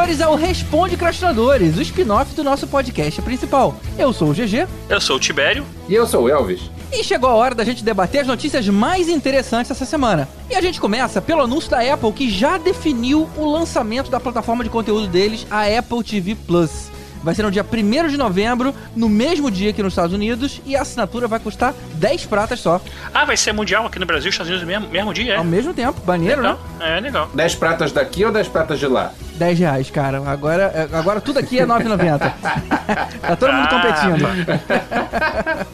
[0.00, 3.76] e senhores, é o Responde Crastinadores, o spin-off do nosso podcast principal.
[3.98, 4.66] Eu sou o GG.
[4.88, 5.66] Eu sou o Tibério.
[5.88, 6.70] E eu sou o Elvis.
[6.92, 10.28] E chegou a hora da gente debater as notícias mais interessantes essa semana.
[10.48, 14.64] E a gente começa pelo anúncio da Apple, que já definiu o lançamento da plataforma
[14.64, 16.89] de conteúdo deles, a Apple TV Plus.
[17.22, 20.74] Vai ser no dia 1 de novembro, no mesmo dia que nos Estados Unidos, e
[20.74, 22.80] a assinatura vai custar 10 pratas só.
[23.12, 25.36] Ah, vai ser mundial aqui no Brasil e Estados Unidos mesmo, mesmo dia, é?
[25.36, 26.58] Ao mesmo tempo, maneiro, legal.
[26.78, 26.96] né?
[26.96, 27.28] É, legal.
[27.34, 29.12] 10 pratas daqui ou 10 pratas de lá?
[29.36, 30.22] 10 reais, cara.
[30.26, 32.18] Agora, é, agora tudo aqui é 9,90.
[33.20, 34.26] tá todo mundo Ah, competindo.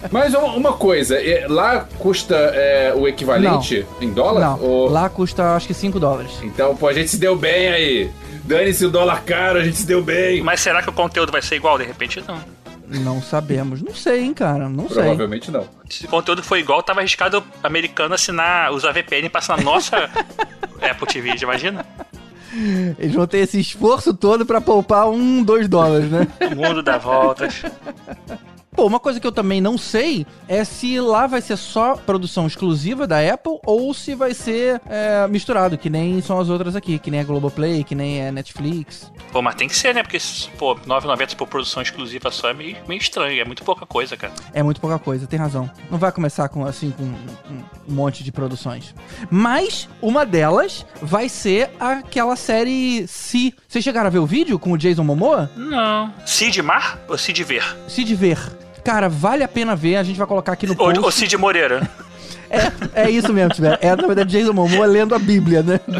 [0.10, 1.16] Mas uma, coisa,
[1.48, 4.40] lá custa é, o equivalente em dólar?
[4.40, 6.32] Não, Ou- lá custa acho que 5 dólares.
[6.42, 8.10] Então, pô, a gente se deu bem aí.
[8.46, 10.42] Dane-se o dólar caro, a gente se deu bem.
[10.42, 11.76] Mas será que o conteúdo vai ser igual?
[11.78, 12.40] De repente, não.
[12.88, 13.82] Não sabemos.
[13.82, 14.68] Não sei, hein, cara.
[14.68, 15.02] Não sei.
[15.02, 15.66] Provavelmente não.
[15.90, 20.08] Se o conteúdo for igual, tava arriscado o americano assinar, usar VPN pra assinar nossa
[20.80, 21.84] Apple TV, imagina?
[22.98, 26.26] Eles vão ter esse esforço todo pra poupar um, dois dólares, né?
[26.52, 27.62] O mundo dá voltas.
[28.76, 32.46] Pô, uma coisa que eu também não sei é se lá vai ser só produção
[32.46, 36.98] exclusiva da Apple ou se vai ser é, misturado, que nem são as outras aqui,
[36.98, 39.10] que nem a Globoplay, que nem é Netflix.
[39.32, 40.02] Pô, mas tem que ser, né?
[40.02, 40.18] Porque,
[40.58, 43.40] pô, 9,90 por produção exclusiva só é meio, meio estranho.
[43.40, 44.34] É muito pouca coisa, cara.
[44.52, 45.70] É muito pouca coisa, tem razão.
[45.90, 48.94] Não vai começar com assim com um, monte de produções.
[49.30, 53.54] Mas uma delas vai ser aquela série Si.
[53.66, 55.50] Vocês chegaram a ver o vídeo com o Jason Momoa?
[55.56, 56.12] Não.
[56.26, 57.64] Cid Mar ou Cid Ver?
[57.88, 58.65] Se de ver.
[58.86, 59.96] Cara, vale a pena ver.
[59.96, 60.98] A gente vai colocar aqui no post.
[61.00, 61.90] Ou, ou Cid Moreira?
[62.48, 63.76] É, é isso mesmo, tiver.
[63.82, 65.80] É, na verdade, Jason Momoa lendo a Bíblia, né?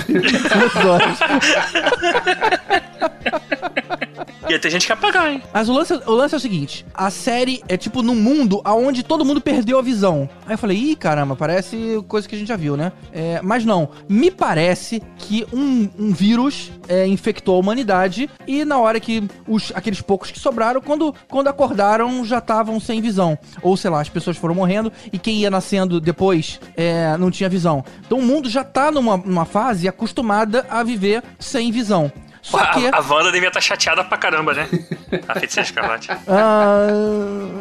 [4.49, 5.43] Ia ter gente que ia pagar, hein?
[5.53, 9.03] Mas o lance, o lance é o seguinte: a série é tipo num mundo onde
[9.03, 10.29] todo mundo perdeu a visão.
[10.47, 12.93] Aí eu falei, ih, caramba, parece coisa que a gente já viu, né?
[13.13, 18.79] É, mas não, me parece que um, um vírus é, infectou a humanidade e na
[18.79, 23.39] hora que os, aqueles poucos que sobraram, quando, quando acordaram, já estavam sem visão.
[23.63, 27.49] Ou sei lá, as pessoas foram morrendo e quem ia nascendo depois é, não tinha
[27.49, 27.85] visão.
[28.07, 32.11] Então o mundo já tá numa, numa fase acostumada a viver sem visão.
[32.49, 32.87] Só A, que.
[32.87, 34.69] a Wanda devia estar chateada pra caramba, né?
[35.29, 36.09] A feiticeira escarlate.
[36.29, 36.87] Ah,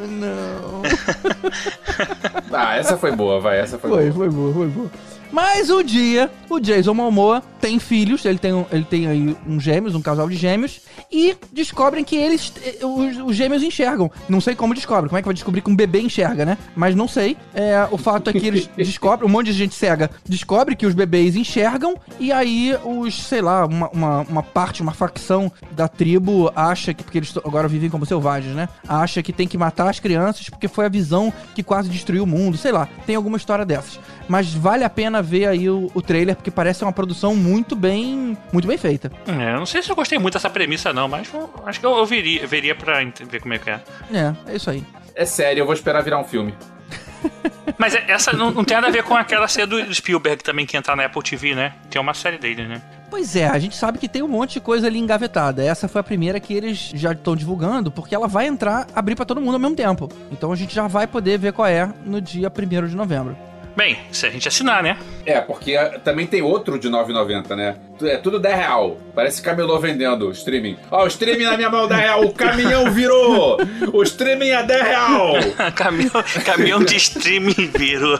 [0.10, 0.84] não.
[2.54, 4.14] Ah, essa foi boa, vai, essa foi, Foi, boa.
[4.14, 4.92] foi boa, foi boa.
[5.32, 9.64] Mas um dia, o Jason Momoa tem filhos, ele tem, um- ele tem aí uns
[9.64, 10.82] gêmeos, um casal de gêmeos,
[11.12, 14.10] e descobrem que eles, eh, os, os gêmeos enxergam.
[14.30, 16.58] Não sei como descobrem, como é que vai descobrir que um bebê enxerga, né?
[16.76, 17.36] Mas não sei.
[17.54, 20.94] É, o fato é que eles descobrem, um monte de gente cega descobre que os
[20.94, 26.52] bebês enxergam, e aí os, sei lá, uma, uma, uma parte, uma facção da tribo
[26.56, 28.70] acha que, porque eles agora vivem como selvagens, né?
[28.88, 32.28] Acha que tem que matar as crianças porque foi a visão que quase destruiu o
[32.28, 34.00] mundo, sei lá, tem alguma história dessas.
[34.28, 38.38] Mas vale a pena ver aí o, o trailer, porque parece uma produção muito bem,
[38.52, 39.12] muito bem feita.
[39.28, 41.86] É, eu não sei se eu gostei muito dessa premissa, não, mas eu- acho que
[41.86, 43.00] eu, eu veria, veria pra
[43.30, 43.80] ver como é que é.
[44.12, 44.84] É, é isso aí.
[45.14, 46.54] É sério, eu vou esperar virar um filme.
[47.78, 50.78] Mas essa não, não tem nada a ver com aquela série do Spielberg também que
[50.78, 51.74] entrar na Apple TV, né?
[51.90, 52.82] Tem uma série dele, né?
[53.10, 55.64] Pois é, a gente sabe que tem um monte de coisa ali engavetada.
[55.64, 59.26] Essa foi a primeira que eles já estão divulgando, porque ela vai entrar, abrir pra
[59.26, 60.10] todo mundo ao mesmo tempo.
[60.32, 63.36] Então a gente já vai poder ver qual é no dia 1 de novembro.
[63.76, 64.98] Bem, se a gente assinar, né?
[65.26, 67.76] É, porque também tem outro de 9,90, né?
[68.04, 68.98] É tudo 10 real.
[69.14, 70.78] Parece camelô vendendo streaming.
[70.92, 72.26] Ó, o streaming na minha mão, 10 real.
[72.26, 73.58] O caminhão virou.
[73.94, 75.34] O streaming é 10 real.
[75.76, 78.20] caminhão, caminhão de streaming virou.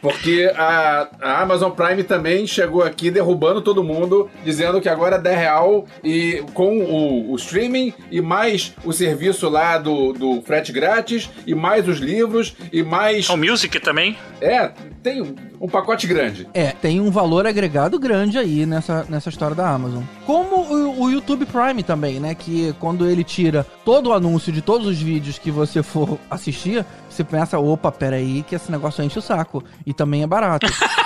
[0.00, 5.20] Porque a, a Amazon Prime também chegou aqui derrubando todo mundo, dizendo que agora é
[5.20, 10.70] 10 real e com o, o streaming e mais o serviço lá do, do frete
[10.70, 13.28] grátis e mais os livros e mais...
[13.28, 14.16] O Music também.
[14.40, 14.70] É,
[15.02, 16.46] tem um, um pacote grande.
[16.54, 20.02] É, tem um valor agregado grande aí nessa, nessa história da Amazon.
[20.24, 22.34] Como o, o YouTube Prime também, né?
[22.34, 26.84] Que quando ele tira todo o anúncio de todos os vídeos que você for assistir,
[27.08, 29.62] você pensa, opa, peraí, que esse negócio enche o saco.
[29.84, 30.66] E também é barato.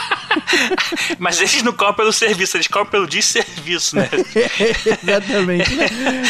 [1.19, 4.08] Mas eles não cobram pelo serviço, eles cobram pelo desserviço, né?
[5.02, 5.70] Exatamente.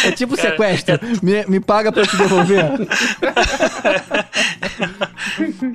[0.06, 0.98] É tipo Cara, sequestro.
[1.22, 2.64] Me, me paga pra te devolver.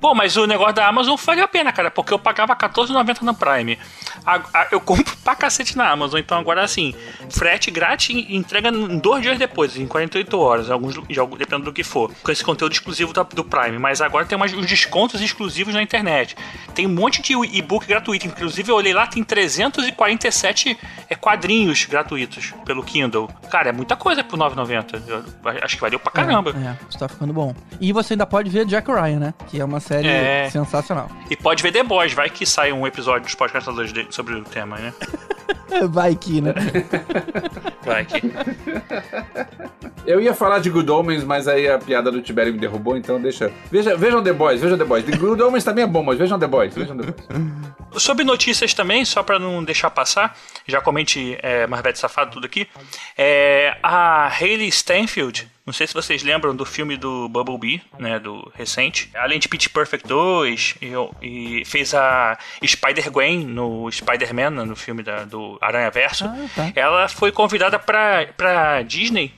[0.02, 3.34] Pô, mas o negócio da Amazon valeu a pena, cara, porque eu pagava R$14,90 no
[3.34, 3.78] Prime.
[4.26, 6.94] A- a- eu compro pra cacete na Amazon, então agora assim,
[7.30, 10.96] frete grátis e entrega em dois dias depois, em 48 horas, alguns,
[11.38, 13.78] dependendo do que for, com esse conteúdo exclusivo da- do Prime.
[13.80, 16.36] Mas agora tem umas, uns descontos exclusivos na internet.
[16.74, 20.78] Tem um monte de e-book gratuito, inclusive eu olhei lá, tem 347
[21.10, 23.30] é, quadrinhos gratuitos pelo Kindle.
[23.50, 25.02] Cara, é muita coisa por R$9,90.
[25.08, 25.24] Eu
[25.64, 26.52] Acho que valeu pra caramba.
[26.52, 27.56] É, é, isso tá ficando bom.
[27.80, 29.34] E você ainda pode ver Jack Ryan, né?
[29.48, 30.50] Que é uma série É.
[30.50, 31.10] sensacional.
[31.30, 34.78] E pode ver The Boys, vai que sai um episódio dos podcastadores sobre o tema,
[34.78, 34.94] né?
[35.90, 36.54] Vai que, né?
[37.84, 38.22] Vai que.
[40.06, 43.20] Eu ia falar de Good Omens, mas aí a piada do Tibério me derrubou, então
[43.20, 43.52] deixa.
[43.72, 45.04] Veja, vejam The Boys, vejam The Boys.
[45.04, 48.02] The Good Omens também é bom, mas vejam The Boys, vejam The Boys.
[48.02, 50.38] Sobre notícias também, só pra não deixar passar,
[50.68, 52.68] já comente é, Marvete Safado tudo aqui.
[53.18, 58.52] É, a Hayley Stanfield, não sei se vocês lembram do filme do Bumblebee, né, do
[58.54, 59.10] recente.
[59.16, 60.92] Além de Pitch Perfect 2, e,
[61.22, 66.26] e fez a Spider-Gwen no Spider-Man, no filme da, do Aranha Verso.
[66.26, 66.72] Ah, tá.
[66.76, 69.34] Ela foi convidada pra, pra Disney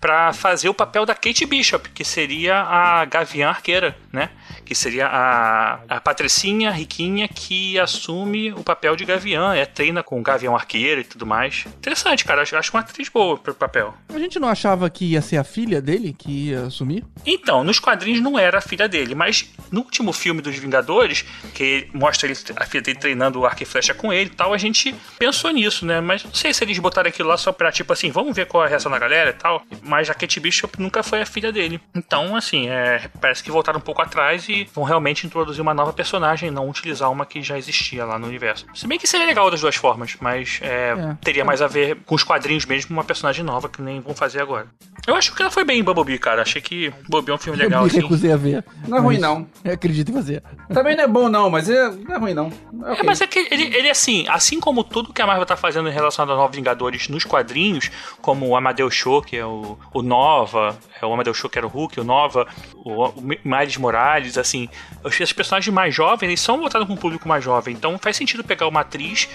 [0.00, 4.30] pra fazer o papel da Kate Bishop, que seria a Gavião Arqueira, né?
[4.64, 10.18] Que seria a, a patricinha riquinha que assume o papel de Gavião, é treina com
[10.18, 11.64] o Gavião Arqueiro e tudo mais.
[11.66, 12.42] Interessante, cara.
[12.42, 13.94] Acho, acho uma atriz boa pro papel.
[14.12, 17.04] A gente não achava que ia ser a filha dele que ia assumir?
[17.24, 21.88] Então, nos quadrinhos não era a filha dele, mas no último filme dos Vingadores, que
[21.92, 24.58] mostra ele, a filha dele treinando o arco e flecha com ele e tal, a
[24.58, 26.00] gente pensou nisso, né?
[26.00, 28.64] Mas não sei se eles botaram aquilo lá só pra, tipo assim, vamos ver qual
[28.64, 29.62] é a reação da galera e tal.
[29.86, 31.80] Mas a Kate Bishop nunca foi a filha dele.
[31.94, 35.92] Então, assim, é, parece que voltaram um pouco atrás e vão realmente introduzir uma nova
[35.92, 38.66] personagem, não utilizar uma que já existia lá no universo.
[38.74, 41.16] Se bem que seria legal das duas formas, mas é, É.
[41.22, 44.40] teria mais a ver com os quadrinhos mesmo, uma personagem nova que nem vão fazer
[44.42, 44.66] agora.
[45.06, 46.42] Eu acho que ela foi bem em Bumblebee, cara.
[46.42, 48.00] Achei que Bumblebee é um filme legal, eu assim.
[48.00, 48.64] recusei a ver.
[48.88, 49.46] Não é ruim, não.
[49.64, 50.42] Eu acredito em você.
[50.72, 52.46] Também não é bom, não, mas é, não é ruim, não.
[52.84, 53.02] É, É, ok.
[53.04, 55.92] mas é que ele, ele, assim, assim como tudo que a Marvel tá fazendo em
[55.92, 57.90] relação aos Novos Vingadores nos quadrinhos,
[58.20, 61.66] como o Amadeus Show, que é o, o Nova, é o Amadeus Show que era
[61.66, 63.14] o Hulk, o Nova, o, o
[63.44, 64.68] Miles Morales, assim,
[65.02, 68.44] os- personagens mais jovens, eles são voltados para um público mais jovem, então faz sentido
[68.44, 69.28] pegar uma atriz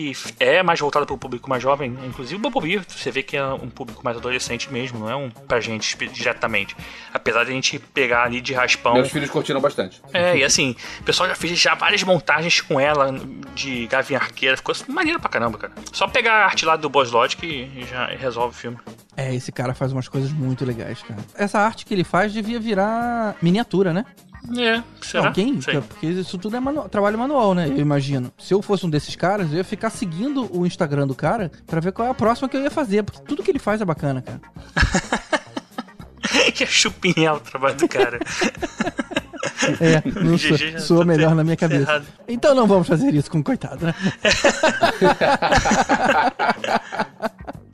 [0.00, 3.36] que é mais voltada para o público mais jovem, inclusive o Bumblebee, você vê que
[3.36, 6.74] é um público mais adolescente mesmo, não é um pra gente diretamente.
[7.12, 10.00] Apesar de a gente pegar ali de raspão Meus filhos curtiram bastante.
[10.14, 13.14] é, e assim, o pessoal já fez já várias montagens com ela
[13.54, 15.72] de Gavinha Arqueira, ficou maneiro pra caramba, cara.
[15.92, 18.78] Só pegar a arte lá do Boss Logic e já resolve o filme.
[19.16, 21.20] É, esse cara faz umas coisas muito legais, cara.
[21.34, 24.06] Essa arte que ele faz devia virar miniatura, né?
[24.58, 25.30] É, será?
[25.32, 25.60] Quem?
[25.60, 25.80] Sei.
[25.80, 27.68] Porque isso tudo é manu- trabalho manual, né?
[27.68, 28.32] Eu imagino.
[28.38, 31.78] Se eu fosse um desses caras, eu ia ficar seguindo o Instagram do cara pra
[31.80, 33.02] ver qual é a próxima que eu ia fazer.
[33.02, 34.40] Porque tudo que ele faz é bacana, cara.
[36.60, 38.18] Ia chupinhar o trabalho do cara.
[39.78, 41.84] É, não GG soa, tá melhor na minha cabeça.
[41.84, 42.06] ferrado.
[42.26, 43.94] Então não vamos fazer isso com coitado, né?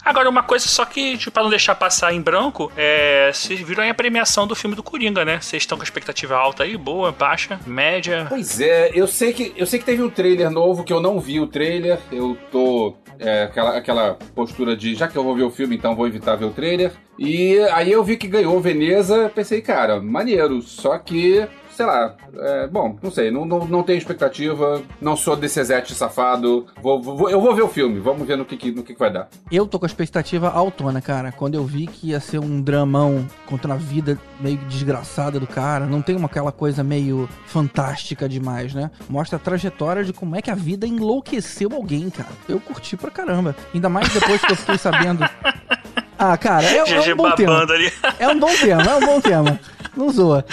[0.07, 3.29] Agora, uma coisa só que, tipo, pra não deixar passar em branco, é.
[3.33, 5.41] Vocês viram aí a premiação do filme do Coringa, né?
[5.41, 6.77] Vocês estão com expectativa alta aí?
[6.77, 8.27] Boa, baixa, média.
[8.29, 11.19] Pois é, eu sei que eu sei que teve um trailer novo que eu não
[11.19, 11.99] vi o trailer.
[12.13, 15.97] Eu tô é, aquela, aquela postura de já que eu vou ver o filme, então
[15.97, 16.93] vou evitar ver o trailer.
[17.19, 20.63] E aí eu vi que ganhou Veneza, pensei, cara, maneiro.
[20.63, 25.37] Só que, sei lá, é, bom, não sei, não, não, não tenho expectativa, não sou
[25.37, 26.67] desse Zete safado.
[26.83, 28.99] Vou, vou- eu vou ver o filme, vamos ver no que, que- no que, que
[28.99, 29.29] vai dar.
[29.53, 31.31] Eu tô com a expectativa autona, cara.
[31.33, 35.85] Quando eu vi que ia ser um dramão contra a vida meio desgraçada do cara,
[35.87, 38.91] não tem uma aquela coisa meio fantástica demais, né?
[39.09, 42.31] Mostra a trajetória de como é que a vida enlouqueceu alguém, cara.
[42.49, 43.55] Eu curti pra caramba.
[43.75, 45.25] Ainda mais depois que eu fiquei sabendo.
[46.19, 47.63] Ah, cara, é, é um bom tema.
[47.63, 47.93] ali.
[48.19, 49.61] É um bom tema, é um bom tema.
[49.97, 50.45] Não zoa.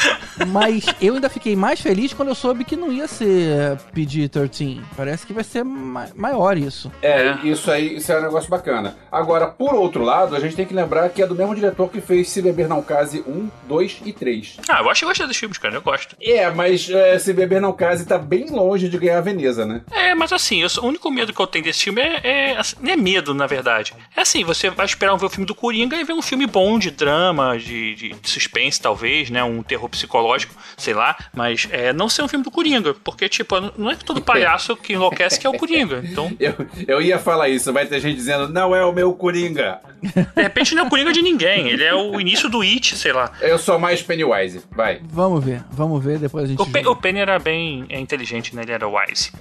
[0.47, 4.81] Mas eu ainda fiquei mais feliz quando eu soube que não ia ser PG-13.
[4.95, 6.89] Parece que vai ser ma- maior isso.
[7.01, 8.95] É, isso aí, isso é um negócio bacana.
[9.11, 11.99] Agora, por outro lado, a gente tem que lembrar que é do mesmo diretor que
[11.99, 14.57] fez Se Beber Não Case 1, 2 e 3.
[14.69, 15.75] Ah, eu acho que eu gostei dos filmes, cara.
[15.75, 16.15] Eu gosto.
[16.21, 19.81] É, mas é, Se Beber Não Case tá bem longe de ganhar a Veneza, né?
[19.91, 22.75] É, mas assim, eu o único medo que eu tenho desse filme é, é assim,
[22.79, 23.93] não é medo, na verdade.
[24.15, 26.77] É assim, você vai esperar ver o filme do Coringa e ver um filme bom
[26.77, 29.43] de drama, de, de suspense, talvez, né?
[29.43, 31.15] Um terror psicológico, sei lá.
[31.33, 32.93] Mas é, não ser um filme do Coringa.
[32.93, 36.03] Porque, tipo, não é todo palhaço que enlouquece que é o Coringa.
[36.05, 36.53] Então, Eu,
[36.87, 39.79] eu ia falar isso, vai ter gente dizendo, não é o meu Coringa.
[40.01, 41.69] de repente, não é o Coringa de ninguém.
[41.69, 43.31] Ele é o início do It, sei lá.
[43.41, 45.01] Eu sou mais Pennywise, vai.
[45.03, 48.55] Vamos ver, vamos ver, depois a gente O, Pe o Penny era bem é, inteligente,
[48.55, 48.63] né?
[48.63, 49.31] Ele era wise.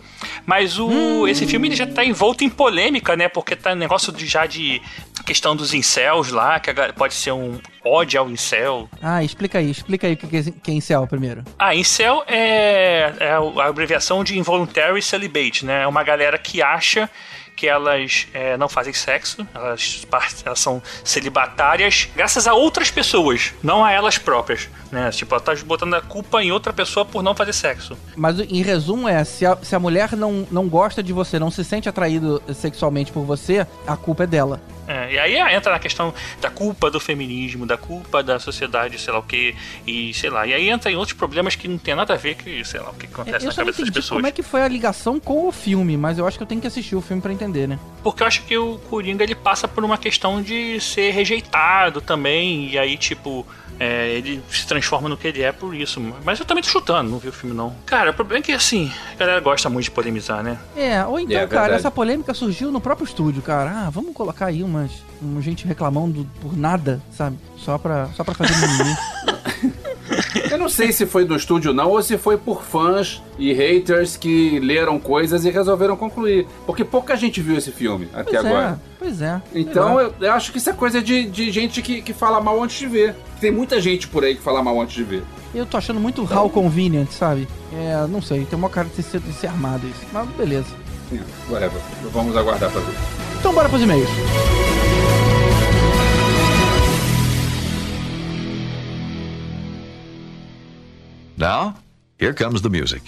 [0.47, 3.29] Mas o, esse filme ele já tá envolto em polêmica, né?
[3.29, 4.81] Porque tá um negócio de, já de
[5.25, 8.89] questão dos incels lá, que pode ser um ódio ao incel.
[9.01, 11.43] Ah, explica aí, explica aí o que é- é incel primeiro.
[11.59, 15.83] Ah, incel é, é a abreviação de involuntary celibate, né?
[15.83, 17.09] É uma galera que acha
[17.55, 20.07] que elas é, não fazem sexo, elas,
[20.45, 25.11] elas são celibatárias graças a outras pessoas, não a elas próprias, né?
[25.11, 27.97] Tipo, ela tá botando a culpa em outra pessoa por não fazer sexo.
[28.17, 31.51] Mas em resumo é, se a, se a mulher não, não gosta de você, não
[31.51, 34.61] se sente atraído sexualmente por você, a culpa é dela.
[34.93, 39.11] É, e aí entra na questão da culpa do feminismo, da culpa da sociedade, sei
[39.13, 39.55] lá o que,
[39.87, 40.47] e sei lá.
[40.47, 42.91] E aí entra em outros problemas que não tem nada a ver com, sei lá,
[42.91, 44.19] o que acontece eu na cabeça das pessoas.
[44.19, 46.61] como é que foi a ligação com o filme, mas eu acho que eu tenho
[46.61, 47.79] que assistir o filme pra entender, né?
[48.03, 52.69] Porque eu acho que o Coringa ele passa por uma questão de ser rejeitado também,
[52.71, 53.47] e aí, tipo,
[53.81, 56.01] é, ele se transforma no que ele é por isso.
[56.25, 57.75] Mas eu também tô chutando, não vi o filme não.
[57.87, 60.59] Cara, o problema é que assim, a galera gosta muito de polemizar, né?
[60.77, 61.75] É, ou então, É, cara, verdade.
[61.81, 63.71] essa polêmica surgiu no próprio estúdio, cara.
[63.87, 64.63] Ah, vamos colocar aí
[65.21, 67.39] uma gente reclamando por nada, sabe?
[67.57, 68.97] Só pra, só pra fazer mimimi.
[70.51, 74.17] Eu não sei se foi do estúdio não, ou se foi por fãs e haters
[74.17, 76.47] que leram coisas e resolveram concluir.
[76.67, 78.69] Porque pouca gente viu esse filme até pois agora.
[78.69, 79.43] é, pois é.
[79.55, 80.03] Então lá.
[80.03, 82.79] eu, eu acho que isso é coisa de, de gente que, que fala mal antes
[82.79, 83.15] de ver.
[83.41, 85.23] Tem muita gente por aí que fala mal antes de ver.
[85.55, 87.49] eu tô achando muito how convenient, sabe?
[87.73, 90.07] É, não sei, tem uma cara de ser, de ser armado isso.
[90.13, 90.69] Mas beleza.
[91.13, 91.81] É, Whatever.
[92.13, 92.95] Vamos aguardar pra ver.
[93.39, 94.09] Então bora pros e-mails.
[101.43, 101.75] Now,
[102.21, 103.03] here comes the music.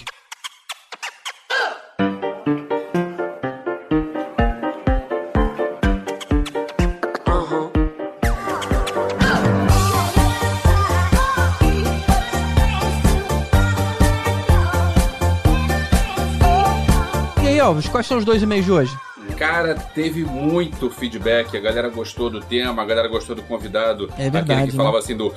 [17.95, 19.04] Quais são os dois e-mails de hoje?
[19.37, 21.55] Cara, teve muito feedback.
[21.55, 24.09] A galera gostou do tema, a galera gostou do convidado.
[24.17, 24.77] É verdade, Aquele que né?
[24.77, 25.29] falava assim do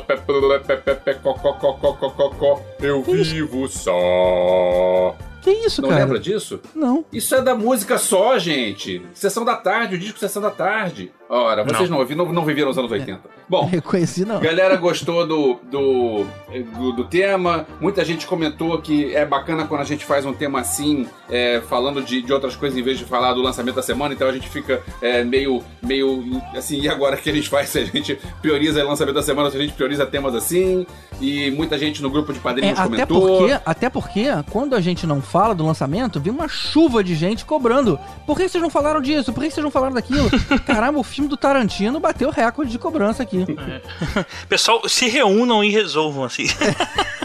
[0.00, 0.16] pé,
[0.48, 5.16] lé, pé, pé, pé, có, có, có, có, có, có, có, Eu vivo só.
[5.42, 6.02] Que isso, Não cara?
[6.02, 6.60] lembra disso?
[6.74, 7.04] Não.
[7.12, 9.02] Isso é da música só, gente.
[9.14, 11.12] Sessão da tarde, o disco Sessão da Tarde.
[11.28, 13.20] Ora, vocês não, ouviram, não, não viveram os anos 80.
[13.48, 14.40] Bom, Reconheci, não.
[14.40, 16.24] Galera gostou do, do,
[16.78, 17.66] do, do tema.
[17.80, 22.02] Muita gente comentou que é bacana quando a gente faz um tema assim, é, falando
[22.02, 24.14] de, de outras coisas em vez de falar do lançamento da semana.
[24.14, 27.68] Então a gente fica é, meio, meio assim, e agora o que a gente faz?
[27.68, 30.86] Se a gente prioriza o lançamento da semana, se a gente prioriza temas assim.
[31.20, 33.38] E muita gente no grupo de É, padrinhos até comentou.
[33.38, 37.44] porque, até porque, quando a gente não fala do lançamento, vem uma chuva de gente
[37.44, 37.98] cobrando.
[38.24, 39.32] Por que vocês não falaram disso?
[39.32, 40.30] Por que vocês não falaram daquilo?
[40.64, 43.44] Caramba, o filme do Tarantino bateu recorde de cobrança aqui.
[44.48, 46.46] Pessoal, se reúnam e resolvam, assim.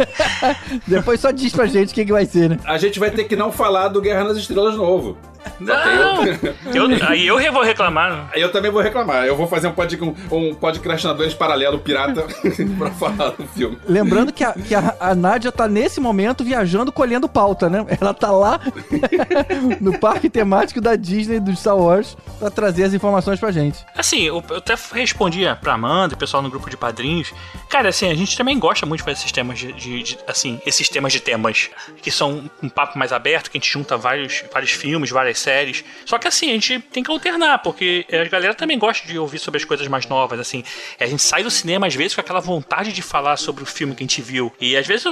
[0.88, 2.60] Depois só diz pra gente o que, que vai ser, né?
[2.66, 5.18] A gente vai ter que não falar do Guerra nas Estrelas novo.
[5.60, 6.26] Não!
[6.74, 8.30] Eu, aí eu vou reclamar.
[8.34, 9.26] Eu também vou reclamar.
[9.26, 12.26] Eu vou fazer um, pod, um, um podcastinadores paralelo pirata
[12.78, 13.78] pra falar do filme.
[13.88, 17.86] Lembrando que, a, que a, a Nádia tá nesse momento viajando, colhendo pauta, né?
[18.00, 18.60] Ela tá lá
[19.80, 23.80] no parque temático da Disney do Star Wars pra trazer as informações pra gente.
[23.96, 27.34] Assim, eu, eu até respondia pra Amanda e o pessoal no grupo de padrinhos.
[27.70, 30.60] Cara, assim, a gente também gosta muito de fazer esses temas de, de- de- assim,
[30.66, 31.70] esses temas de temas
[32.02, 35.84] que são um papo mais aberto, que a gente junta vários, vários filmes, várias séries.
[36.06, 39.40] Só que assim, a gente tem que alternar, porque a galera também gosta de ouvir
[39.40, 40.64] sobre as coisas mais novas, assim.
[41.00, 43.96] A gente sai do cinema, às vezes, com aquela vontade de falar sobre o filme
[43.96, 44.52] que a gente viu.
[44.60, 45.06] E às vezes,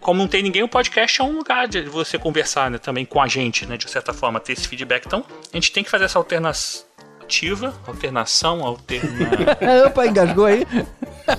[0.00, 3.20] como não tem ninguém, o podcast é um lugar de você conversar, né, também com
[3.20, 5.06] a gente, né, de certa forma, ter esse feedback.
[5.06, 7.74] Então, a gente tem que fazer essa alternativa.
[7.86, 9.56] Alternação, alterna...
[9.86, 10.66] Opa, engasgou aí.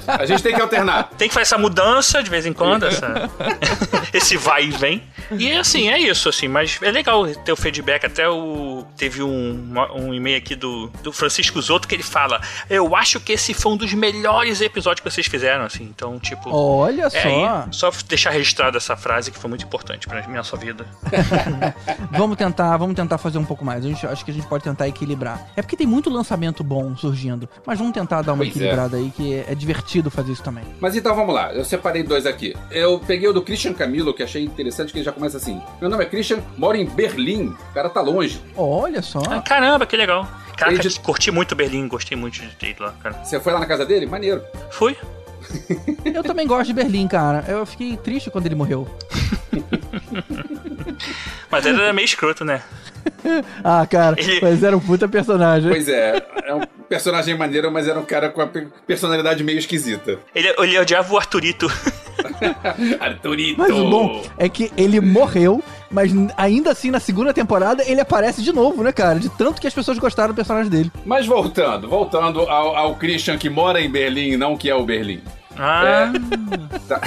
[0.08, 1.10] A gente tem que alternar.
[1.18, 3.30] Tem que fazer essa mudança de vez em quando, essa-
[4.14, 5.04] esse vai e vem.
[5.32, 8.06] E assim, é isso, assim, mas é legal ter o feedback.
[8.06, 8.86] Até o.
[8.98, 13.34] Teve um, um e-mail aqui do, do Francisco Zotto que ele fala: Eu acho que
[13.34, 15.84] esse foi um dos melhores episódios que vocês fizeram, assim.
[15.84, 16.50] Então, tipo.
[16.52, 17.18] Olha é só.
[17.28, 20.86] aí, só deixar registrada essa frase que foi muito importante pra minha sua vida.
[22.12, 23.86] Vamos tentar, vamos tentar fazer um pouco mais.
[23.86, 25.48] A gente, acho que a gente pode tentar equilibrar.
[25.56, 28.52] É porque tem muito lançamento bom surgindo, mas vamos tentar dar uma Pois é.
[28.52, 29.79] equilibrada aí, que é, é divertido
[30.10, 30.64] fazer isso também.
[30.80, 32.56] Mas então vamos lá, eu separei dois aqui.
[32.72, 35.62] Eu peguei o do Christian Camilo, que achei interessante, que ele já começa assim.
[35.82, 37.48] Meu nome é Christian, moro em Berlim.
[37.48, 38.42] O cara tá longe.
[38.56, 39.20] Olha só.
[39.30, 40.28] Ah, caramba, que legal.
[40.58, 43.24] Caraca, de- curti muito Berlim, gostei muito de ter ido lá, cara.
[43.24, 44.06] Você foi lá na casa dele?
[44.06, 44.42] Maneiro.
[44.72, 44.96] Fui.
[46.06, 47.46] Eu também gosto de Berlim, cara.
[47.48, 48.88] Eu fiquei triste quando ele morreu.
[51.50, 52.62] Mas ele era meio escroto, né?
[53.64, 55.70] Ah, cara, Ele- mas era um puta personagem.
[55.70, 59.60] Pois é, é um personagem maneiro, mas era um cara com a pe- personalidade meio
[59.60, 60.18] esquisita.
[60.34, 61.68] Ele, ele odiava o Arthurito.
[63.00, 63.60] Arturito!
[63.60, 68.42] Mas o bom é que ele morreu, mas ainda assim na segunda temporada ele aparece
[68.42, 69.20] de novo, né, cara?
[69.20, 70.92] De tanto que as pessoas gostaram do personagem dele.
[71.06, 75.22] Mas voltando, voltando ao, ao Christian que mora em Berlim, não que é o Berlim.
[75.60, 76.12] Ah.
[76.88, 77.02] Tá.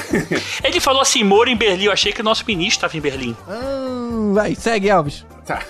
[0.62, 1.84] Ele falou assim, moro em Berlim.
[1.84, 3.36] Eu achei que o nosso ministro estava em Berlim.
[3.48, 5.24] Ah, vai, segue, Alves.
[5.46, 5.60] Tá.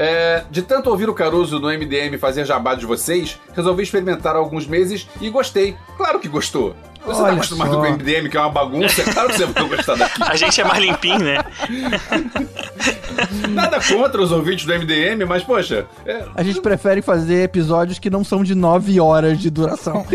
[0.00, 4.38] É, de tanto ouvir o Caruso no MDM fazer jabá de vocês, resolvi experimentar há
[4.38, 5.76] alguns meses e gostei.
[5.96, 6.76] Claro que gostou.
[7.04, 7.80] Você tá Olha acostumado só.
[7.80, 10.22] com o MDM, que é uma bagunça, é claro que você vai gostar daqui.
[10.22, 11.38] A gente é mais limpinho, né?
[13.50, 18.10] Nada contra os ouvintes do MDM, mas, poxa, é, A gente prefere fazer episódios que
[18.10, 20.06] não são de 9 horas de duração.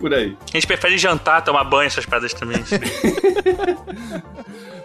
[0.00, 0.36] por aí.
[0.52, 2.62] A gente prefere jantar, tomar banho, essas paradas também.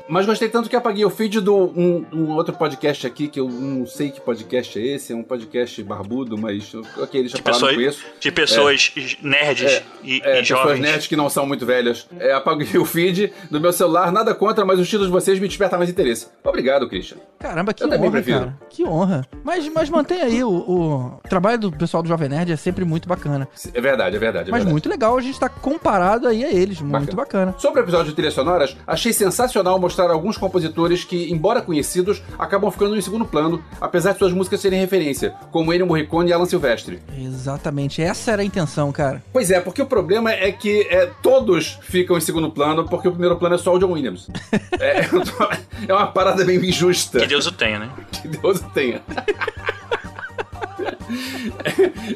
[0.10, 3.48] Mas gostei tanto que apaguei o feed do um, um outro podcast aqui, que eu
[3.48, 7.54] não sei que podcast é esse, é um podcast barbudo, mas ok, deixa De pra
[7.54, 8.06] lá, não pessoas, conheço.
[8.20, 10.80] de pessoas nerds É, e, é, e pessoas jovens.
[10.80, 12.08] nerds que não são muito velhas.
[12.20, 15.48] É, apaguei o feed do meu celular, nada contra, mas os títulos de vocês me
[15.48, 16.28] despertam mais interesse.
[16.44, 17.18] Obrigado, Christian.
[17.40, 18.40] Caramba, que Eu honra, prefiro.
[18.40, 18.58] cara.
[18.70, 19.26] Que honra.
[19.44, 23.08] Mas, mas mantém aí, o, o trabalho do pessoal do Jovem Nerd é sempre muito
[23.08, 23.48] bacana.
[23.74, 24.50] É verdade, é verdade.
[24.50, 24.72] É Mas verdade.
[24.72, 26.82] muito legal a gente tá comparado aí a eles.
[26.82, 27.54] Muito bacana.
[27.58, 32.72] Sobre o episódio de trilhas sonoras, achei sensacional mostrar alguns compositores que, embora conhecidos, acabam
[32.72, 36.46] ficando em segundo plano, apesar de suas músicas serem referência, como Ennio Morricone e Alan
[36.46, 37.00] Silvestre.
[37.18, 39.22] Exatamente, essa era a intenção, cara.
[39.32, 43.12] Pois é, porque o problema é que é, todos ficam em segundo plano, porque o
[43.12, 44.30] primeiro plano é só o John Williams.
[44.80, 45.02] é,
[45.88, 47.20] é uma parada meio injusta.
[47.20, 47.90] Que Deus o tenha, né?
[48.22, 49.02] Que Deus o tenha.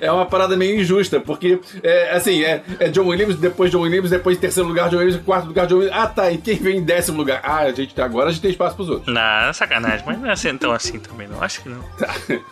[0.02, 4.10] É uma parada meio injusta, porque, é, assim, é, é John Williams, depois John Williams,
[4.10, 5.98] depois terceiro lugar John Williams, quarto lugar John Williams.
[5.98, 7.42] Ah, tá, e quem vem em décimo lugar?
[7.44, 9.14] Ah, a gente, agora a gente tem espaço pros outros.
[9.14, 11.42] Não, sacanagem, mas não é assim, tão assim também, não.
[11.42, 11.84] Acho que não.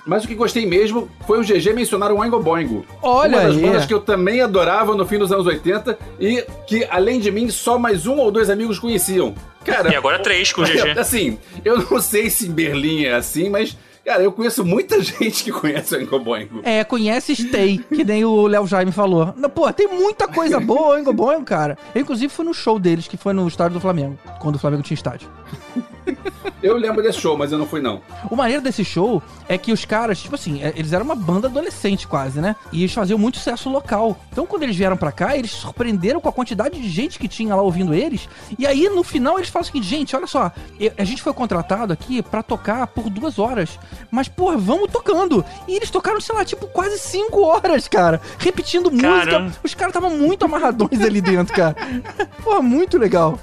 [0.06, 2.86] Mas o que gostei mesmo foi o GG mencionar o Oingo Boingo.
[3.02, 3.62] Olha Uma das aí.
[3.62, 7.50] bandas que eu também adorava no fim dos anos 80 e que, além de mim,
[7.50, 9.34] só mais um ou dois amigos conheciam.
[9.64, 10.92] Cara, E agora três com o GG.
[10.98, 15.44] Assim, eu não sei se em Berlim é assim, mas, cara, eu conheço muita gente
[15.44, 16.62] que conhece o Oingo Boingo.
[16.64, 19.34] É, conhece Stay, que nem o Léo Jaime falou.
[19.38, 21.78] Não, Pô, tem muita coisa boa, Oingo Boingo, cara.
[21.94, 24.84] Eu, inclusive, fui no show deles, que foi no estádio do Flamengo, quando o Flamengo
[24.84, 25.30] tinha estádio.
[26.62, 28.02] Eu lembro desse show, mas eu não fui, não.
[28.30, 31.48] O maneiro desse show é que os caras, tipo assim, é, eles eram uma banda
[31.48, 32.56] adolescente quase, né?
[32.72, 34.20] E eles faziam muito sucesso local.
[34.32, 37.56] Então, quando eles vieram pra cá, eles surpreenderam com a quantidade de gente que tinha
[37.56, 38.30] lá ouvindo eles.
[38.60, 40.52] E aí, no final, eles falam o seguinte: gente, olha só,
[40.98, 43.80] a gente foi contratado aqui pra tocar por duas horas.
[44.12, 45.44] Mas, porra, vamos tocando.
[45.68, 48.22] E eles tocaram, sei lá, tipo, quase cinco horas, cara.
[48.38, 49.40] Repetindo Caramba.
[49.40, 49.60] música.
[49.64, 51.76] Os caras estavam muito amarradões ali dentro, cara.
[52.44, 53.40] Porra, muito legal.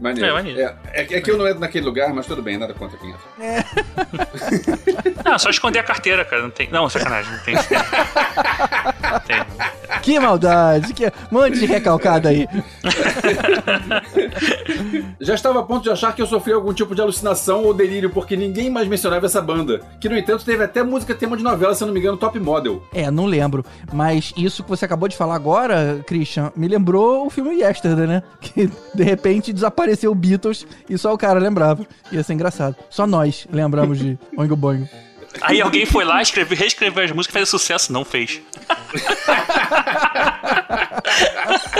[0.00, 0.28] Maneiro.
[0.28, 0.60] É, maneiro.
[0.60, 3.10] É, é, é que eu não entro naquele lugar, mas tudo bem, nada contra quem
[3.10, 3.22] entra.
[5.24, 6.42] Não, só esconder a carteira, cara.
[6.42, 6.70] Não tem.
[6.70, 7.54] Não, sacanagem, não tem.
[7.56, 9.44] Não tem.
[10.02, 10.92] Que maldade.
[10.92, 11.12] Que...
[11.30, 12.48] Mande de recalcada aí.
[15.20, 18.10] Já estava a ponto de achar que eu sofri algum tipo de alucinação ou delírio,
[18.10, 19.80] porque ninguém mais mencionava essa banda.
[20.00, 22.38] Que, no entanto, teve até música tema de novela, se eu não me engano, Top
[22.38, 22.82] Model.
[22.92, 23.64] É, não lembro.
[23.92, 28.22] Mas isso que você acabou de falar agora, Christian, me lembrou o filme Yesterday, né?
[28.40, 31.86] Que de repente desapareceu o Beatles e só o cara lembrava.
[32.10, 32.76] Ia ser engraçado.
[32.90, 34.88] Só nós lembramos de Oingo Boingo.
[35.42, 37.92] Aí alguém foi lá, escreveu, reescreveu as músicas, fez sucesso.
[37.92, 38.40] Não fez.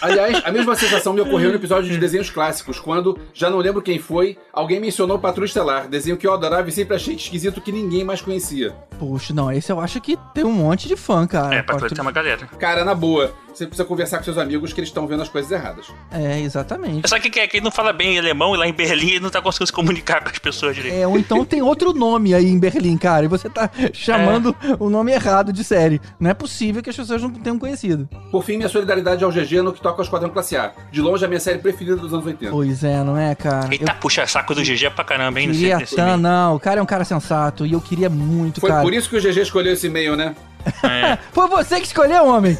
[0.00, 3.82] Aliás, a mesma sensação me ocorreu no episódio de desenhos clássicos, quando, já não lembro
[3.82, 7.72] quem foi, alguém mencionou Patrulha Estelar, desenho que eu adorava e sempre achei esquisito que
[7.72, 8.72] ninguém mais conhecia.
[8.98, 11.54] Puxa, não, esse eu acho que tem um monte de fã, cara.
[11.56, 12.46] É, Pode- tem uma galera.
[12.58, 15.50] Cara, na boa, você precisa conversar com seus amigos que eles estão vendo as coisas
[15.50, 15.86] erradas.
[16.10, 17.04] É, exatamente.
[17.04, 19.30] É só que quem quem não fala bem alemão e lá em Berlim ele não
[19.30, 20.94] tá conseguindo se comunicar com as pessoas direito.
[20.96, 24.88] É, ou então tem outro nome aí em Berlim, cara, e você tá chamando o
[24.90, 26.00] nome errado de série.
[26.18, 28.08] Não é possível que as pessoas não tenham conhecido.
[28.30, 30.72] Por fim, minha solidariedade ao GG no que toca ao Esquadrão Classe A.
[30.90, 32.52] De longe, a minha série preferida dos anos 80.
[32.52, 33.68] Pois é, não é, cara?
[33.70, 35.48] Eita, puxa, saco do GG pra caramba, hein?
[35.48, 36.18] Eu queria nesse tanto, meio.
[36.18, 38.82] não, o cara é um cara sensato e eu queria muito, Foi cara.
[38.82, 40.34] por isso que o GG escolheu esse e-mail, né?
[40.82, 41.18] É.
[41.32, 42.56] Foi você que escolheu, homem!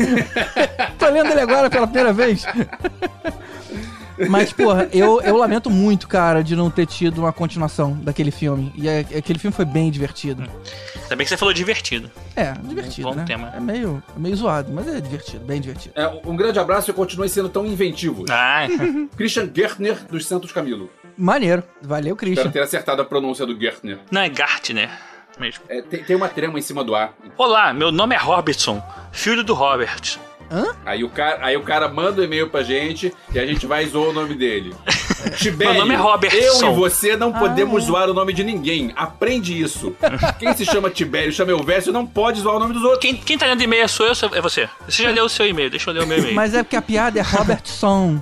[0.99, 2.45] Tô lendo ele agora pela primeira vez.
[4.29, 8.73] Mas, porra, eu, eu lamento muito, cara, de não ter tido uma continuação daquele filme.
[8.77, 10.43] E é- aquele filme foi bem divertido.
[11.03, 12.11] Ainda bem que você falou divertido.
[12.37, 13.25] É, divertido, Bom né?
[13.27, 13.53] tema.
[13.55, 15.95] É meio, meio zoado, mas é divertido, bem divertido.
[15.99, 18.25] É, um grande abraço e continue sendo tão inventivo.
[18.31, 18.67] Ah,
[19.17, 20.91] Christian Gertner, dos Santos Camilo.
[21.17, 21.63] Maneiro.
[21.83, 22.51] Valeu, Espero Christian.
[22.51, 23.99] ter acertado a pronúncia do Gertner.
[24.11, 24.91] não, é Gartner
[25.39, 25.65] mesmo.
[25.69, 27.13] É, tem, tem uma trema em cima do A.
[27.37, 28.81] Olá, meu nome é Robertson,
[29.13, 30.19] filho do Robert.
[30.85, 33.85] Aí o cara, aí o cara manda um e-mail pra gente e a gente vai
[33.85, 34.75] e zoa o nome dele.
[35.39, 36.39] Tibério, Meu nome é Robertson.
[36.67, 37.87] eu e você não podemos é.
[37.87, 38.93] zoar o nome de ninguém.
[38.95, 39.97] Aprende isso.
[40.39, 43.01] Quem se chama Tibério, chama Elvésio, não pode zoar o nome dos outros.
[43.01, 44.69] Quem, quem tá lendo e-mail é sou eu, é você.
[44.87, 46.35] Você já leu o seu e-mail, deixa eu ler o meu e-mail.
[46.35, 48.21] Mas é porque a piada é Robertson,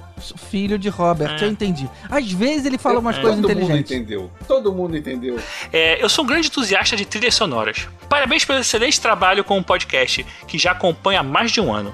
[0.50, 1.36] filho de Robert.
[1.40, 1.44] É.
[1.44, 1.88] Eu entendi.
[2.08, 3.20] Às vezes ele fala umas É.
[3.20, 3.90] coisas Todo mundo inteligentes.
[3.92, 4.30] entendeu.
[4.46, 5.38] Todo mundo entendeu.
[5.72, 7.88] É, eu sou um grande entusiasta de trilhas sonoras.
[8.08, 11.92] Parabéns pelo excelente trabalho com o podcast, que já acompanha há mais de um ano.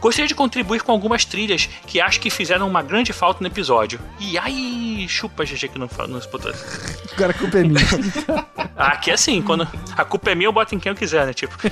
[0.00, 4.00] Gostaria de contribuir com algumas trilhas que acho que fizeram uma grande falta no episódio.
[4.18, 6.52] E ai, chupa GG que não, não escutou.
[7.16, 7.80] Cara, a culpa é minha.
[8.76, 11.34] Aqui é assim, quando a culpa é minha, eu boto em quem eu quiser, né?
[11.34, 11.54] Tipo.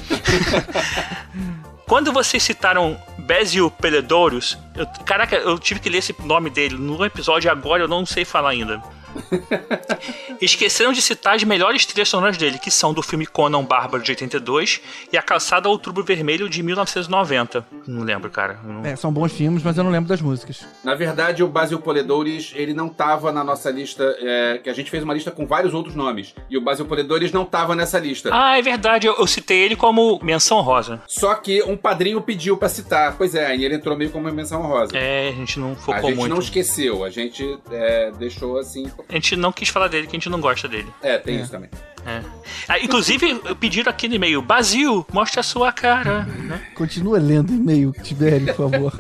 [1.88, 7.02] Quando vocês citaram Basil Peledorus, eu, caraca, eu tive que ler esse nome dele no
[7.02, 8.82] episódio agora, eu não sei falar ainda.
[10.40, 14.12] Esqueceram de citar as melhores trilhas sonoras dele, que são do filme Conan Bárbaro de
[14.12, 14.80] 82
[15.12, 17.66] e A Calçada Outubro Vermelho de 1990.
[17.86, 18.60] Não lembro, cara.
[18.64, 18.84] Não...
[18.84, 20.64] É, são bons filmes, mas eu não lembro das músicas.
[20.84, 24.90] Na verdade, o Basil Poledores, ele não tava na nossa lista, é, que a gente
[24.90, 26.34] fez uma lista com vários outros nomes.
[26.48, 28.30] E o Basil Poledores não tava nessa lista.
[28.32, 31.02] Ah, é verdade, eu, eu citei ele como menção rosa.
[31.06, 33.16] Só que um padrinho pediu pra citar.
[33.16, 34.96] Pois é, aí ele entrou meio como menção rosa.
[34.96, 36.34] É, a gente não focou a gente muito.
[36.34, 38.90] não esqueceu, a gente é, deixou assim.
[39.08, 40.88] A gente não quis falar dele, que a gente não gosta dele.
[41.02, 41.40] É, tem É.
[41.42, 41.70] isso também.
[42.06, 42.22] É.
[42.68, 46.22] Ah, inclusive, pediram aqui no e-mail, Basil, mostre a sua cara.
[46.24, 46.62] né?
[46.74, 48.92] Continua lendo e-mail, Tibério, por favor.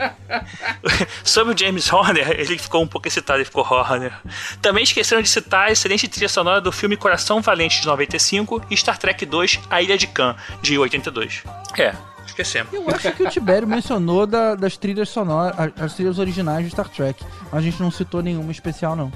[1.24, 4.12] Sobre o James Horner, ele ficou um pouco excitado, ele ficou Horner.
[4.60, 8.76] Também esqueceram de citar a excelente trilha sonora do filme Coração Valente de 95 e
[8.76, 11.42] Star Trek 2 A Ilha de Khan de 82.
[11.78, 11.94] É,
[12.42, 12.72] esquecemos.
[12.72, 16.70] Eu acho que o Tibério mencionou da- das trilhas sonoras, as, as trilhas originais de
[16.70, 17.22] Star Trek.
[17.50, 19.10] Mas a gente não citou nenhuma especial, não.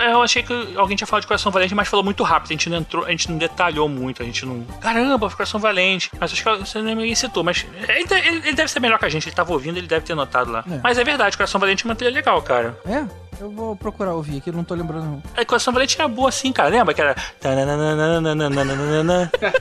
[0.00, 2.50] Eu achei que alguém tinha falado de Coração Valente, mas falou muito rápido.
[2.50, 4.62] A gente não entrou, a gente não detalhou muito, a gente não.
[4.80, 6.10] Caramba, Coração Valente.
[6.18, 9.04] Mas acho que você nem citou, mas ele, de- ele- ele deve ser melhor que
[9.04, 10.64] a gente, ele tava ouvindo, ele deve ter notado lá.
[10.70, 10.80] É.
[10.82, 12.78] Mas é verdade, Coração Valente é uma trilha legal, cara.
[12.86, 13.04] É?
[13.38, 15.22] Eu vou procurar ouvir aqui, não tô lembrando não.
[15.36, 16.70] A Coração Valente é boa assim, cara.
[16.70, 17.14] Lembra que era.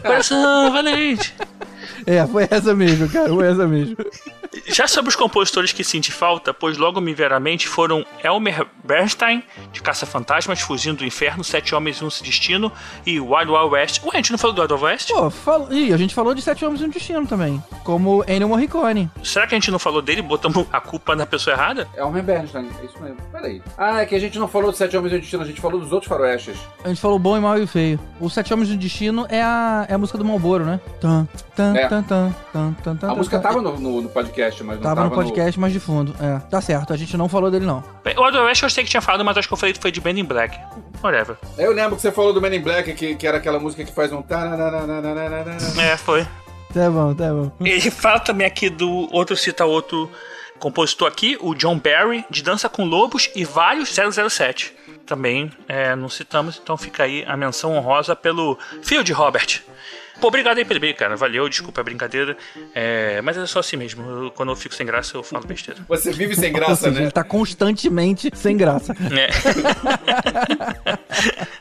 [0.02, 1.36] Coração Valente.
[2.06, 3.96] É, foi essa mesmo, cara, foi essa mesmo.
[4.68, 8.66] Já sobre os compositores que senti falta, pois logo me vieram à mente foram Elmer
[8.84, 12.72] Bernstein, de Caça Fantasmas, Fugindo do Inferno, Sete Homens e um Destino,
[13.06, 14.02] e Wild Wild West.
[14.04, 15.10] Ué, a gente não falou do Wild Wild West?
[15.12, 15.72] Pô, fal...
[15.72, 17.62] Ih, a gente falou de Sete Homens e um Destino também.
[17.84, 19.10] Como Ennio Morricone.
[19.24, 21.88] Será que a gente não falou dele e botamos a culpa na pessoa errada?
[21.96, 23.18] É Ryan Bernstein, é isso mesmo.
[23.32, 23.62] Peraí.
[23.78, 25.60] Ah, é que a gente não falou de Sete Homens e um Destino, a gente
[25.60, 26.58] falou dos outros faroestes.
[26.84, 28.00] A gente falou bom e mal e feio.
[28.20, 30.80] O Sete Homens e um Destino é a, é a música do Malboro, né?
[31.02, 31.88] Tan, tan, É.
[32.04, 34.96] tan, tan, tan, tan, tan, A música tava no, no- no podcast, mas não Tava
[34.96, 36.16] tava, no podcast, mas de fundo.
[36.22, 37.84] É, tá certo, a gente não falou dele não.
[38.18, 39.92] O Wild West eu sei que tinha falado, mas acho que eu falei que foi
[39.92, 40.58] de Ben in Black.
[41.04, 41.38] Whatever.
[41.58, 43.92] Eu lembro que você falou do Men in Black, que, que era aquela música que
[43.94, 44.24] faz um...
[45.80, 46.26] É, foi.
[46.74, 47.52] Tá bom, tá bom.
[47.62, 50.12] Ele fala também aqui do outro, cita outro
[50.60, 54.74] compositor aqui, o John Barry, de Dança com Lobos e vários 007.
[55.06, 59.62] Também é, não citamos, então fica aí a menção honrosa pelo Field Robert.
[60.20, 61.16] Pô, obrigado aí pelo e-mail, cara.
[61.16, 62.38] Valeu, desculpa a brincadeira.
[62.74, 64.04] É, mas é só assim mesmo.
[64.10, 65.82] Eu- quando eu fico sem graça, eu falo besteira.
[65.88, 67.02] Você vive sem graça, seja, né?
[67.04, 68.94] ele tá constantemente sem graça.
[69.12, 69.30] É.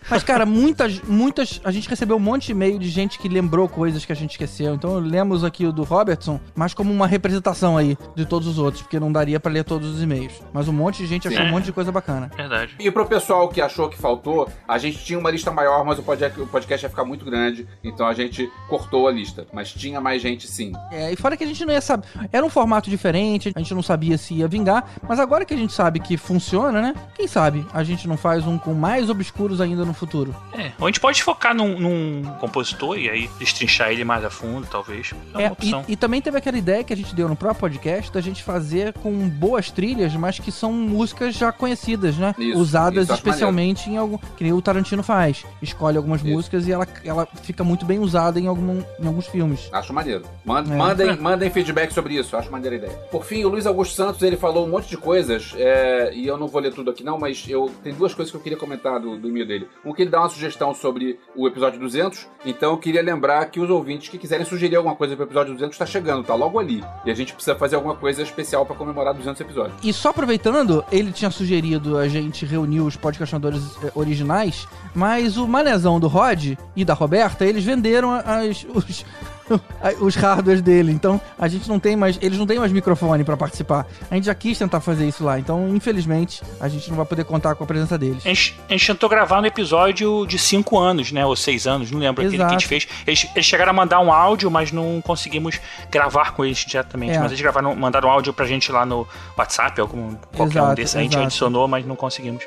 [0.09, 1.61] Mas, cara, muitas, muitas.
[1.65, 4.33] A gente recebeu um monte de e-mail de gente que lembrou coisas que a gente
[4.33, 4.75] esqueceu.
[4.75, 8.83] Então, lemos aqui o do Robertson, mas como uma representação aí de todos os outros,
[8.83, 10.33] porque não daria pra ler todos os e-mails.
[10.53, 11.49] Mas um monte de gente achou Sim.
[11.49, 12.31] um monte de coisa bacana.
[12.37, 12.75] Verdade.
[12.79, 16.03] E pro pessoal que achou que faltou, a gente tinha uma lista maior, mas o
[16.03, 19.47] podcast, o podcast ia ficar muito grande, então a gente cortou a lista.
[19.53, 20.73] Mas tinha mais gente sim.
[20.91, 22.07] É, e fora que a gente não ia saber.
[22.33, 25.57] Era um formato diferente, a gente não sabia se ia vingar, mas agora que a
[25.57, 26.95] gente sabe que funciona, né?
[27.15, 30.35] Quem sabe a gente não faz um com mais obscuros ainda no futuro.
[30.53, 30.73] É.
[30.79, 34.67] Ou a gente pode focar num, num compositor e aí destrinchar ele mais a fundo,
[34.71, 35.13] talvez.
[35.13, 35.85] É uma É, opção.
[35.89, 38.43] e, e também teve aquela ideia que a gente deu no próprio podcast da gente
[38.43, 42.35] fazer com boas trilhas, mas que são músicas já conhecidas, né?
[42.39, 44.19] Isso, Usadas isso especialmente em algum.
[44.37, 45.45] Que nem o Tarantino faz.
[45.63, 46.31] Escolhe algumas Isso.
[46.31, 49.69] músicas e ela, ela fica muito bem usada em, algum, em alguns filmes.
[49.73, 50.23] Acho maneiro.
[50.45, 50.77] Man- É.
[50.77, 52.93] Mandem, mandem feedback sobre isso, acho maneira a ideia.
[53.11, 56.37] Por fim, o Luiz Augusto Santos, ele falou um monte de coisas, é, e eu
[56.37, 58.99] não vou ler tudo aqui não, mas eu tem duas coisas que eu queria comentar
[59.01, 59.69] do, do e-mail dele.
[59.85, 63.61] Um que ele dá uma sugestão sobre o episódio 200, então eu queria lembrar que
[63.61, 66.83] os ouvintes que quiserem sugerir alguma coisa pro episódio 200 está chegando, tá logo ali.
[67.05, 69.77] E a gente precisa fazer alguma coisa especial para comemorar 200 episódios.
[69.83, 75.47] E só aproveitando, ele tinha sugerido a gente reunir os podcastadores eh, originais, mas o
[75.47, 79.05] manezão do Rod e da Roberta, eles venderam as, os,
[80.01, 80.93] os hardwares dele.
[80.93, 82.19] Então a gente não tem mais.
[82.21, 83.87] Eles não têm mais microfone pra participar.
[84.11, 85.39] A gente já quis tentar fazer isso lá.
[85.39, 88.25] Então, infelizmente, a gente não vai poder contar com a presença deles.
[88.25, 91.25] A gente, a gente tentou gravar no episódio de 5 anos, né?
[91.25, 92.69] Ou 6 anos, não lembro aquele que a gente Exato.
[92.69, 92.89] fez.
[93.07, 95.61] Eles, eles chegaram a mandar um áudio, mas não conseguimos
[95.91, 97.17] gravar com eles diretamente.
[97.17, 97.19] É.
[97.19, 99.07] Mas eles gravaram, mandaram um áudio pra gente lá no
[99.37, 100.97] WhatsApp, algum, qualquer um Exato, desses.
[100.97, 101.27] A gente exato.
[101.27, 102.45] adicionou, mas não conseguimos.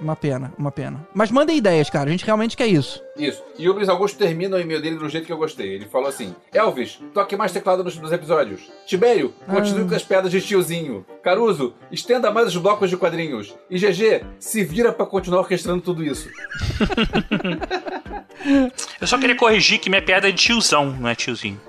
[0.00, 1.06] Uma pena, uma pena.
[1.14, 2.08] Mas mandem ideias, cara.
[2.08, 3.02] A gente realmente quer isso.
[3.18, 3.42] Isso.
[3.58, 5.74] E o Luiz Augusto termina o e-mail dele do jeito que eu gostei.
[5.74, 8.62] Ele falou assim: Elvis, toque mais teclado nos, nos episódios.
[8.86, 9.88] Tibério, continue Ah.
[9.90, 11.04] com as piadas de tiozinho.
[11.22, 13.54] Caruso, estenda mais os blocos de quadrinhos.
[13.68, 16.30] E GG, se vira pra continuar orquestrando tudo isso.
[19.00, 21.60] Eu só queria corrigir que minha piada é de tiozão, não é tiozinho.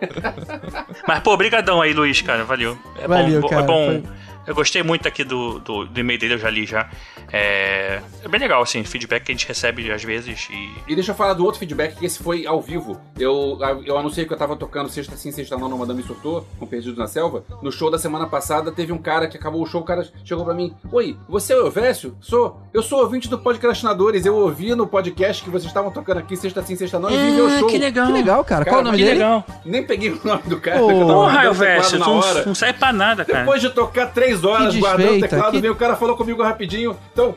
[1.08, 2.44] Mas, pô, brigadão aí, Luiz, cara.
[2.44, 2.78] Valeu.
[2.98, 4.04] É Valeu, bom, cara, É bom, foi-
[4.46, 6.90] Eu gostei muito aqui do, do, do e-mail dele, eu já li já.
[7.32, 10.48] É, é bem legal, assim, feedback que a gente recebe às vezes.
[10.52, 13.00] E, E deixa eu falar do outro feedback, que esse foi ao vivo.
[13.20, 16.66] Eu, eu anunciei que eu tava tocando Sexta Sim, Sexta Não no Madame Surtou, com
[16.66, 17.44] Perdido na Selva.
[17.62, 20.44] No show da semana passada, teve um cara que acabou o show, o cara chegou
[20.44, 20.74] pra mim.
[20.92, 22.18] Oi, você é o Elvésio?
[22.20, 22.60] Sou.
[22.74, 24.26] Eu sou ouvinte do Podcastinadores.
[24.26, 27.36] Eu ouvi no podcast que vocês estavam tocando aqui Sexta Sim, Sexta Não e vim
[27.36, 27.68] ver o show.
[27.70, 28.08] que legal.
[28.08, 28.66] Que legal, cara.
[28.66, 29.16] Qual o nome Que dele?
[29.20, 29.46] legal.
[29.64, 30.80] Nem peguei o nome do cara.
[30.80, 33.40] Porra, guardando o teclado Elvésio, tu não, não serve pra nada, cara.
[33.42, 36.42] Depois de tocar três horas Que guardando o teclado, que- veio o cara falou comigo
[36.44, 36.96] rapidinho.
[37.14, 37.36] Então,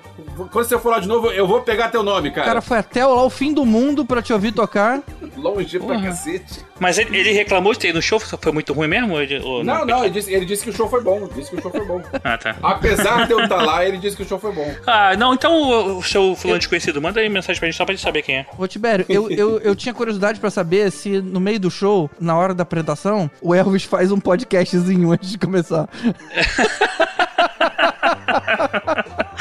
[0.53, 2.47] quando você for lá de novo, eu vou pegar teu nome, O cara.
[2.47, 5.01] cara foi até lá o fim do mundo pra te ouvir tocar.
[5.37, 6.03] Longe pra Porra.
[6.09, 6.61] cacete.
[6.79, 9.19] Mas ele, ele reclamou de ter ido no show, foi muito ruim mesmo?
[9.19, 11.29] Ele- ou Não, não, ele disse, ele disse que o show foi bom.
[11.35, 12.03] Disse que o show foi bom.
[12.25, 12.57] Ah, tá.
[12.63, 14.75] Apesar de eu estar lá, ele disse que o show foi bom.
[14.87, 18.03] Ah, não, então o, seu fulano desconhecido, manda aí mensagem pra gente só pra gente
[18.03, 18.47] saber quem é.
[18.59, 22.37] Ô, Tibério, eu, eu, eu tinha curiosidade pra saber se no meio do show, na
[22.37, 25.89] hora da apresentação, o Elvis faz um podcastzinho antes de começar.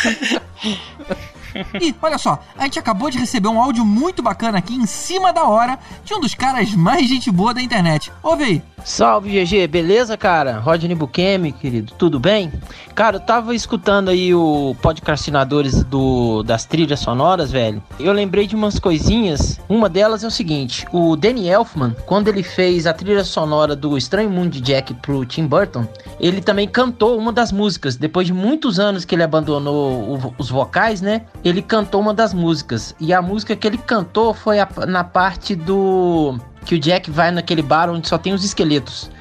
[1.82, 5.32] E olha só, a gente acabou de receber um áudio muito bacana aqui em cima
[5.34, 8.12] da hora de um dos caras mais gente boa da internet.
[8.22, 8.62] Ouve aí.
[8.84, 10.60] Salve GG, beleza, cara?
[10.60, 12.52] Rodney Bukemi, querido, tudo bem?
[12.94, 17.82] Cara, eu tava escutando aí o podcastinadores do, das trilhas sonoras, velho.
[17.98, 19.60] Eu lembrei de umas coisinhas.
[19.70, 23.98] Uma delas é o seguinte: o Danny Elfman, quando ele fez a trilha sonora do
[23.98, 25.88] Estranho Mundo de Jack pro Tim Burton,
[26.20, 27.96] ele também cantou uma das músicas.
[27.96, 31.22] Depois de muitos anos que ele abandonou o- os vocais, né?
[31.44, 32.96] Ele cantou uma das músicas.
[33.00, 37.32] E a música que ele cantou foi a- na parte do que o Jack vai
[37.32, 39.12] naquele bar onde só tem os esqueletos.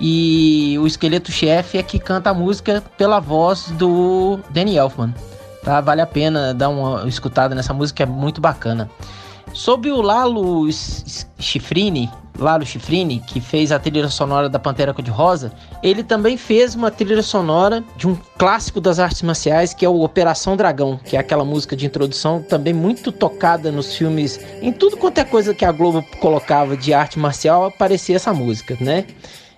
[0.00, 5.14] E o esqueleto chefe é que canta a música pela voz do Danny Elfman.
[5.62, 5.80] Tá?
[5.80, 8.90] Vale a pena dar uma escutada nessa música, é muito bacana.
[9.52, 10.68] Sobre o Lalo
[11.38, 12.08] Schifrini,
[12.38, 17.22] Lalo Schifrini, que fez a trilha sonora da Pantera Cor-de-Rosa, ele também fez uma trilha
[17.22, 21.44] sonora de um clássico das artes marciais, que é o Operação Dragão, que é aquela
[21.44, 25.72] música de introdução também muito tocada nos filmes, em tudo quanto é coisa que a
[25.72, 29.04] Globo colocava de arte marcial, aparecia essa música, né?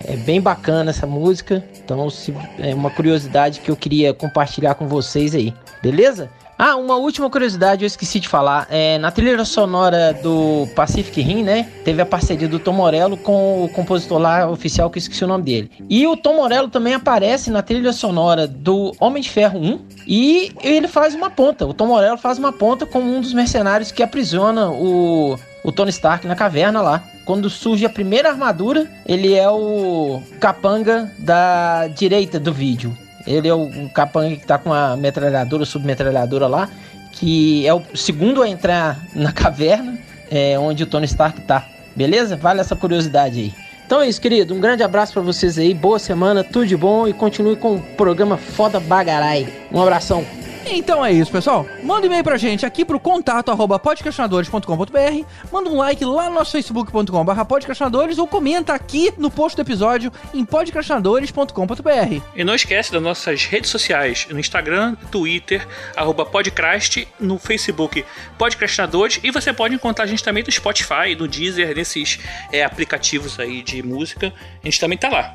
[0.05, 4.89] É bem bacana essa música, então se, é uma curiosidade que eu queria compartilhar com
[4.89, 6.29] vocês aí, beleza?
[6.59, 8.67] Ah, uma última curiosidade, eu esqueci de falar.
[8.71, 11.69] É, na trilha sonora do Pacific Rim, né?
[11.85, 15.27] Teve a parceria do Tom Morello com o compositor lá oficial, que eu esqueci o
[15.29, 15.71] nome dele.
[15.89, 19.81] E o Tom Morello também aparece na trilha sonora do Homem de Ferro 1.
[20.07, 21.67] E ele faz uma ponta.
[21.67, 25.91] O Tom Morello faz uma ponta com um dos mercenários que aprisiona o, o Tony
[25.91, 27.03] Stark na caverna lá.
[27.25, 32.97] Quando surge a primeira armadura, ele é o capanga da direita do vídeo.
[33.27, 36.69] Ele é o capanga que tá com a metralhadora, submetralhadora lá,
[37.13, 39.99] que é o segundo a entrar na caverna,
[40.31, 41.67] é, onde o Tony Stark tá.
[41.95, 42.37] Beleza?
[42.37, 43.55] Vale essa curiosidade aí.
[43.87, 44.55] Então é isso, querido.
[44.55, 45.75] Um grande abraço pra vocês aí.
[45.75, 49.47] Boa semana, tudo de bom e continue com o programa Foda Bagarai.
[49.71, 50.25] Um abração.
[50.67, 51.67] Então é isso, pessoal.
[51.83, 55.27] Manda um e-mail pra gente aqui pro contato arroba podcastinadores.com.br.
[55.53, 60.13] Manda um like lá no nosso facebook.com podcastinadores ou comenta aqui no post do episódio
[60.33, 62.23] em podcastinadores.com.br.
[62.35, 68.05] E não esquece das nossas redes sociais, no Instagram, Twitter, arroba podcast, no Facebook
[68.39, 72.19] Podcastinadores, e você pode encontrar a gente também no Spotify, no Deezer, nesses
[72.51, 75.35] é, aplicativos aí de música, a gente também tá lá.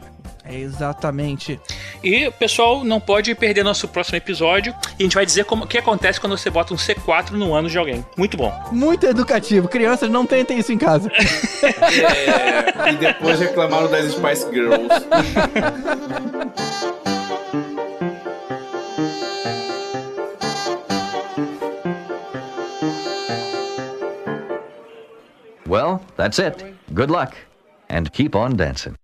[0.50, 1.60] Exatamente.
[2.04, 5.68] E, pessoal, não pode perder nosso próximo episódio, e a gente vai dizer como, o
[5.68, 8.06] que acontece quando você bota um C4 no ânus de alguém.
[8.16, 8.54] Muito bom.
[8.72, 9.68] Muito educativo.
[9.68, 11.12] Crianças, não tentem isso em casa.
[11.18, 14.88] É, e depois reclamaram das Spice Girls.
[25.68, 26.63] Well, that's it.
[26.94, 27.36] Good luck.
[27.90, 28.96] And keep on dancing.